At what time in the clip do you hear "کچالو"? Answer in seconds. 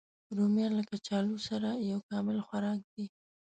0.89-1.35